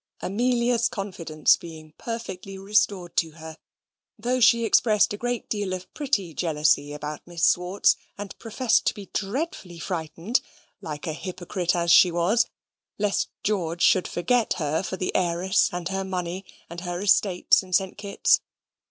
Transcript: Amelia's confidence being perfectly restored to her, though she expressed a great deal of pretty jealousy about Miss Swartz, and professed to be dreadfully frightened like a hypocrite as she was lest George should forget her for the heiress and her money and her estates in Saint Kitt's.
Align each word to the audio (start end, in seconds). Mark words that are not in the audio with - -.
Amelia's 0.19 0.89
confidence 0.89 1.57
being 1.57 1.93
perfectly 1.95 2.57
restored 2.57 3.15
to 3.17 3.33
her, 3.33 3.57
though 4.17 4.39
she 4.39 4.65
expressed 4.65 5.13
a 5.13 5.17
great 5.17 5.47
deal 5.47 5.73
of 5.73 5.93
pretty 5.93 6.33
jealousy 6.33 6.91
about 6.91 7.27
Miss 7.27 7.43
Swartz, 7.45 7.97
and 8.17 8.35
professed 8.39 8.85
to 8.87 8.95
be 8.95 9.11
dreadfully 9.13 9.77
frightened 9.77 10.41
like 10.81 11.05
a 11.05 11.13
hypocrite 11.13 11.75
as 11.75 11.91
she 11.91 12.11
was 12.11 12.47
lest 12.97 13.29
George 13.43 13.83
should 13.83 14.07
forget 14.07 14.53
her 14.53 14.81
for 14.81 14.97
the 14.97 15.15
heiress 15.15 15.69
and 15.71 15.89
her 15.89 16.03
money 16.03 16.45
and 16.67 16.81
her 16.81 16.99
estates 17.01 17.61
in 17.61 17.71
Saint 17.71 17.95
Kitt's. 17.95 18.41